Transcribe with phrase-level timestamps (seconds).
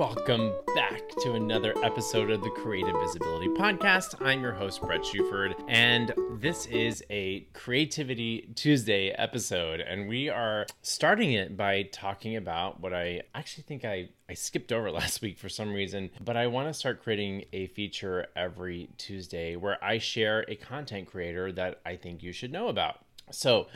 [0.00, 4.14] Welcome back to another episode of the CreatiVisibility Podcast.
[4.24, 9.80] I'm your host, Bret Shuford, and this is a Creativity Tuesday episode.
[9.80, 14.72] And we are starting it by talking about what I actually think I, I skipped
[14.72, 18.88] over last week for some reason, but I want to start creating a feature every
[18.96, 23.00] Tuesday where I share a content creator that I think you should know about.
[23.30, 23.66] So,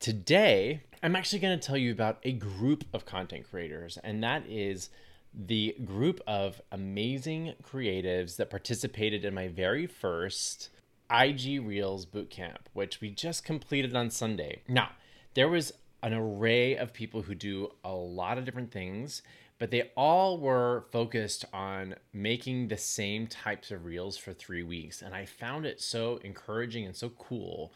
[0.00, 4.44] today I'm actually going to tell you about a group of content creators, and that
[4.46, 4.90] is
[5.34, 10.68] the group of amazing creatives that participated in my very first
[11.10, 14.62] IG Reels bootcamp, which we just completed on Sunday.
[14.68, 14.90] Now,
[15.34, 19.22] there was an array of people who do a lot of different things,
[19.58, 25.02] but they all were focused on making the same types of reels for three weeks.
[25.02, 27.72] And I found it so encouraging and so cool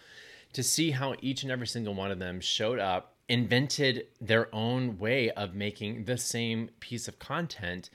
[0.52, 4.98] to see how each and every single one of them showed up invented their own
[4.98, 7.90] way of making the same piece of content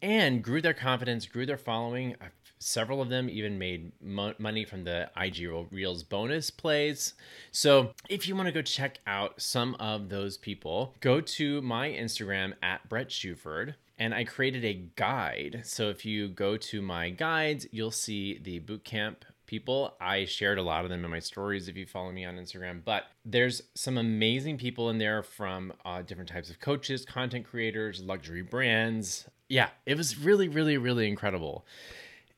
[0.00, 2.14] and grew their confidence, grew their following.
[2.20, 2.26] Uh,
[2.58, 7.14] several of them even made mo- money from the IG Reels bonus plays.
[7.50, 11.90] So, if you want to go check out some of those people, go to my
[11.90, 15.62] Instagram at Bret Shuford and I created a guide.
[15.64, 19.16] So, if you go to my guides, you'll see the bootcamp
[19.48, 19.96] people.
[20.00, 22.84] I shared a lot of them in my stories if you follow me on Instagram.
[22.84, 28.00] But there's some amazing people in there from uh, different types of coaches, content creators,
[28.00, 29.28] luxury brands.
[29.48, 31.66] Yeah, it was really, really, really incredible.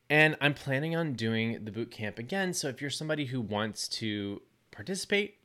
[0.09, 2.53] And I'm planning on doing the boot camp again.
[2.53, 5.35] So if you're somebody who wants to participate,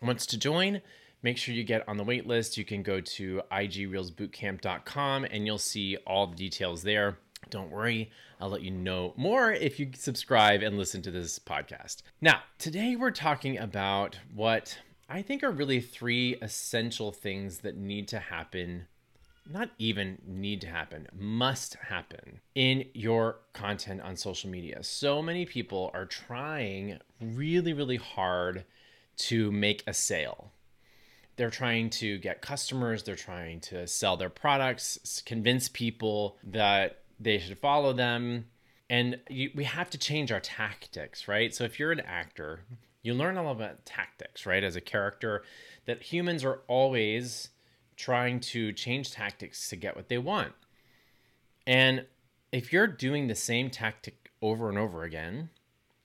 [0.00, 0.80] wants to join,
[1.22, 2.56] make sure you get on the wait list.
[2.56, 7.18] You can go to igreelsbootcamp.com and you'll see all the details there.
[7.50, 12.02] Don't worry, I'll let you know more if you subscribe and listen to this podcast.
[12.20, 18.08] Now, today we're talking about what I think are really three essential things that need
[18.08, 18.86] to happen.
[19.50, 24.82] Not even need to happen, must happen in your content on social media.
[24.82, 28.64] So many people are trying really, really hard
[29.16, 30.52] to make a sale
[31.36, 37.38] they're trying to get customers, they're trying to sell their products, convince people that they
[37.38, 38.46] should follow them.
[38.90, 41.54] And you, we have to change our tactics right?
[41.54, 42.60] So if you're an actor
[43.02, 44.62] you learn all about tactics right?
[44.62, 45.42] As a character
[45.86, 47.48] that humans are always
[47.96, 50.52] trying to change tactics to get what they want.
[51.66, 52.06] And
[52.50, 55.50] if you're doing the same tactic over and over again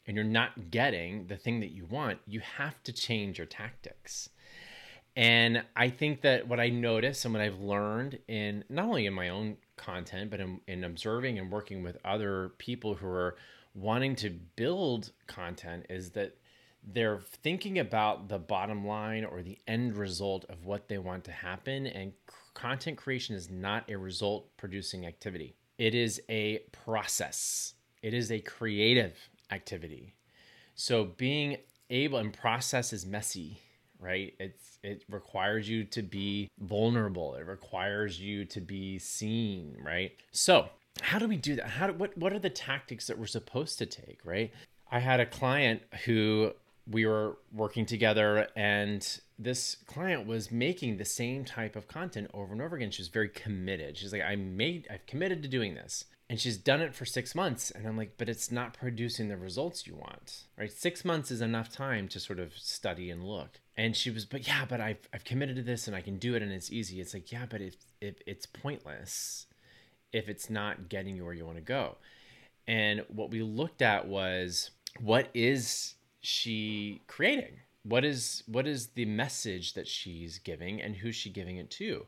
[0.06, 4.30] and you're not getting the thing that you want you have to change your tactics.
[5.16, 9.14] And I think that what I notice and what I've learned in not only in
[9.14, 13.36] my own content, but in, in observing and working with other people who are
[13.74, 16.36] wanting to build content is that
[16.84, 21.32] they're thinking about the bottom line or the end result of what they want to
[21.32, 21.86] happen.
[21.88, 22.14] And
[22.54, 28.40] content creation is not a result producing activity, it is a process, it is a
[28.40, 29.16] creative
[29.52, 30.16] activity.
[30.76, 31.58] So being
[31.90, 33.60] able and process is messy
[34.08, 34.34] right?
[34.40, 37.36] It's it requires you to be vulnerable.
[37.36, 40.12] It requires you to be seen right?
[40.32, 40.70] So
[41.02, 41.68] how do we do that?
[41.68, 44.52] How do, what what are the tactics that we're supposed to take right?
[44.90, 46.54] I had a client who
[46.90, 52.54] we were working together and this client was making the same type of content over
[52.54, 52.92] and over again.
[52.92, 53.98] She was very committed.
[53.98, 56.06] She's like i made i've committed to doing this.
[56.30, 59.38] And she's done it for six months and i'm like but it's not producing the
[59.38, 60.72] results you want right?
[60.72, 63.60] Six months is enough time to sort of study and look.
[63.76, 66.36] And she was but yeah but i've, I've committed to this and i can do
[66.36, 67.02] it and it's easy.
[67.02, 69.48] It's like yeah but if, if it's pointless
[70.14, 71.98] if it's not getting you where you want to go.
[72.68, 75.96] And what we looked at was what is
[76.28, 81.58] she creating what is what is the message that she's giving and who's she giving
[81.58, 82.06] it to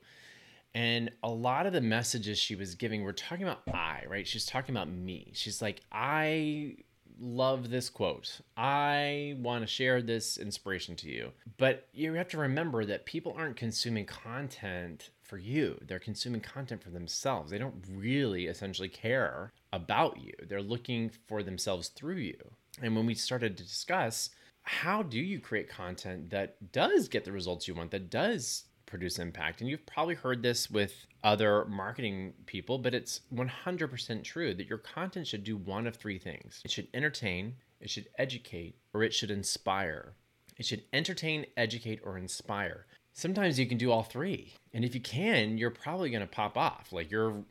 [0.75, 4.28] and a lot of the messages she was giving were talking about I, right?
[4.28, 5.31] She's talking about me.
[5.34, 6.75] She's like, I
[7.19, 8.40] love this quote.
[8.56, 11.31] I want to share this inspiration to you.
[11.57, 16.81] But you have to remember that people aren't consuming content for you, they're consuming content
[16.81, 17.51] for themselves.
[17.51, 22.51] They don't really essentially care about you, they're looking for themselves through you.
[22.81, 24.30] And when we started to discuss,
[24.62, 29.19] how do you create content that does get the results you want, that does produce
[29.19, 29.62] impact.
[29.62, 34.80] And you've probably heard this with other marketing people, but it's 100% true that your
[34.80, 39.13] content should do one of three things it should entertain, it should educate, or it
[39.13, 40.13] should inspire.
[40.57, 42.86] It should entertain, educate, or inspire.
[43.13, 44.56] Sometimes you can do all three.
[44.74, 46.92] And if you can, you're probably going to pop off.
[46.92, 47.44] Like your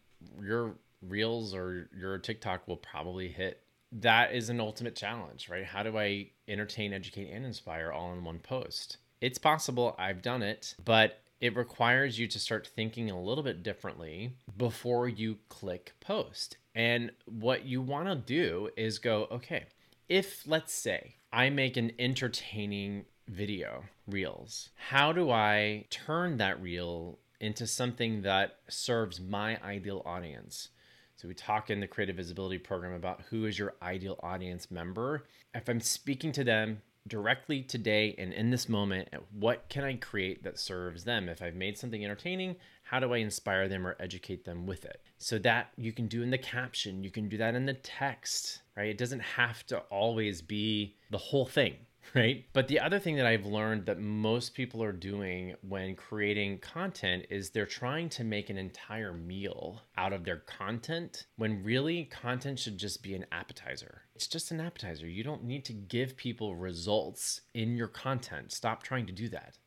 [0.43, 3.62] your reels or your TikTok will probably hit.
[3.93, 5.64] That is an ultimate challenge, right?
[5.64, 8.99] How do I entertain, educate, and inspire all in one post?
[9.20, 9.96] It's possible.
[9.99, 15.08] I've done it, but it requires you to start thinking a little bit differently before
[15.08, 16.56] you click post.
[16.75, 19.67] And what you want to do is go, okay,
[20.08, 27.19] if let's say I make an entertaining video, reels, how do I turn that reel
[27.40, 30.70] into something that serves my ideal audience?
[31.19, 35.25] So we talk in the CreatiVisibility program about who is your ideal audience member.
[35.53, 40.44] If I'm speaking to them directly today and in this moment, what can I create
[40.44, 41.29] that serves them?
[41.29, 42.55] If I've made something entertaining,
[42.85, 45.03] how do I inspire them or educate them with it?
[45.19, 48.62] So that you can do in the caption, you can do that in the text,
[48.76, 48.88] right?
[48.88, 51.75] It doesn't have to always be the whole thing
[52.15, 52.45] right?
[52.53, 57.27] But the other thing that I've learned that most people are doing when creating content
[57.31, 62.59] is they're trying to make an entire meal out of their content when really content
[62.59, 64.03] should just be an appetizer.
[64.15, 65.09] It's just an appetizer.
[65.09, 68.53] You don't need to give people results in your content.
[68.53, 69.59] Stop trying to do that.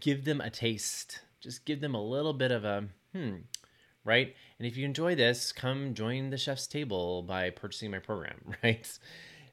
[0.00, 1.20] Give them a taste.
[1.40, 3.36] Just give them a little bit of a hmm,
[4.04, 4.34] right?
[4.58, 8.98] And if you enjoy this, come join the chef's table by purchasing my program, right?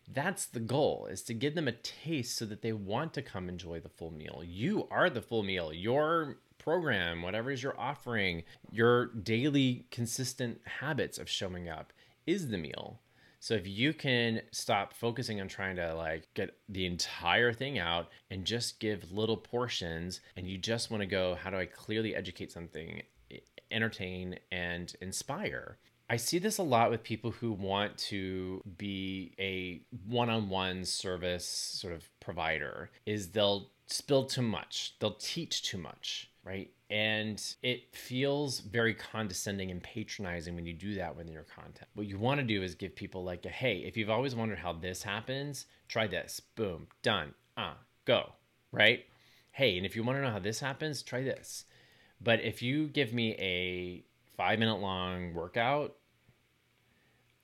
[0.08, 3.50] That's the goal is to give them a taste so that they want to come
[3.50, 4.42] enjoy the full meal.
[4.46, 5.74] You are the full meal.
[5.74, 11.94] Your program whatever is you're offering your daily consistent habits of showing up
[12.26, 13.00] is the meal.
[13.40, 18.10] So if you can stop focusing on trying to like get the entire thing out
[18.32, 22.16] and just give little portions and you just want to go how do i clearly
[22.16, 23.02] educate something
[23.72, 25.78] entertain and inspire
[26.10, 31.94] I see this a lot with people who want to be a one-on-one service sort
[31.94, 34.96] of provider is they'll spill too much.
[35.00, 36.72] They'll teach too much, right?
[36.90, 41.90] And it feels very condescending and patronizing when you do that within your content.
[41.94, 44.60] What you want to do is give people like a hey, if you've always wondered
[44.60, 46.40] how this happens, try this.
[46.40, 47.34] Boom, done.
[47.58, 47.76] Ah, uh,
[48.06, 48.32] go.
[48.72, 49.06] Right?
[49.52, 51.66] Hey, and if you want to know how this happens, try this.
[52.22, 54.06] But if you give me a
[54.38, 55.96] five minute long workout,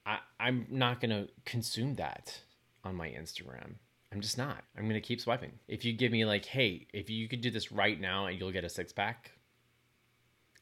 [0.06, 2.40] I, I'm not going to consume that
[2.84, 3.75] on my Instagram.
[4.12, 4.63] I'm just not.
[4.78, 5.54] I'm going to keep swiping.
[5.68, 8.51] If you give me, like, hey, if you could do this right now and you'll
[8.51, 9.31] get a six pack,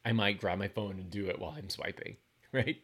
[0.06, 2.16] I might grab my phone and do it while I'm swiping,
[2.54, 2.78] right?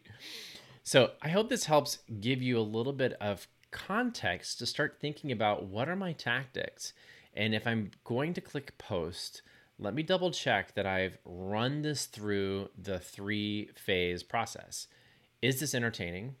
[0.82, 5.32] So I hope this helps give you a little bit of context to start thinking
[5.32, 6.92] about what are my tactics.
[7.34, 9.42] And if I'm going to click post,
[9.78, 14.88] let me double check that I've run this through the three phase process.
[15.40, 16.34] Is this entertaining,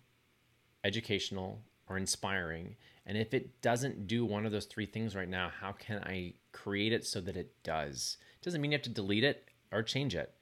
[0.82, 2.76] educational, or inspiring?
[3.06, 6.34] And if it doesn't do one of those three things right now, how can I
[6.52, 8.16] create it so that it does?
[8.40, 10.34] It doesn't mean you have to delete it or change it.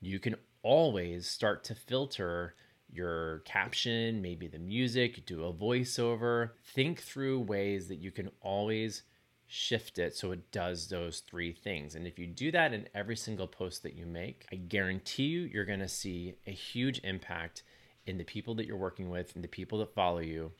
[0.00, 2.54] You can always start to filter
[2.88, 6.50] your caption, maybe the music, do a voiceover.
[6.74, 9.02] Think through ways that you can always
[9.52, 11.96] shift it so it does those three things.
[11.96, 15.40] And if you do that in every single post that you make, I guarantee you,
[15.40, 17.64] you're going to see a huge impact
[18.06, 20.52] in the people that you're working with and the people that follow you.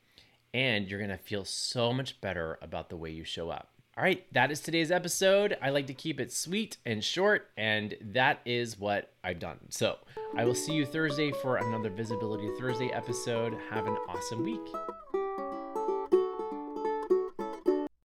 [0.53, 3.69] And you're going to feel so much better about the way you show up.
[3.97, 5.57] All right, that is today's episode.
[5.63, 9.59] I like to keep it sweet and short, and that is what I've done.
[9.69, 9.99] So
[10.37, 13.57] I will see you Thursday for another Visibility Thursday episode.
[13.71, 14.61] Have an awesome week.